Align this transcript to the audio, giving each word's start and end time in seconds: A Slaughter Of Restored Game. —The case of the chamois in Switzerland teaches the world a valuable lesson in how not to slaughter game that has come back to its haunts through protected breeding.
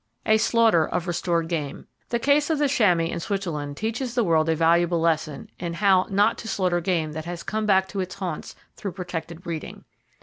A 0.25 0.39
Slaughter 0.39 0.87
Of 0.87 1.05
Restored 1.05 1.47
Game. 1.47 1.85
—The 2.09 2.17
case 2.17 2.49
of 2.49 2.57
the 2.57 2.67
chamois 2.67 3.03
in 3.11 3.19
Switzerland 3.19 3.77
teaches 3.77 4.15
the 4.15 4.23
world 4.23 4.49
a 4.49 4.55
valuable 4.55 4.99
lesson 4.99 5.51
in 5.59 5.75
how 5.75 6.07
not 6.09 6.39
to 6.39 6.47
slaughter 6.47 6.81
game 6.81 7.11
that 7.11 7.25
has 7.25 7.43
come 7.43 7.67
back 7.67 7.87
to 7.89 7.99
its 7.99 8.15
haunts 8.15 8.55
through 8.75 8.93
protected 8.93 9.43
breeding. 9.43 9.83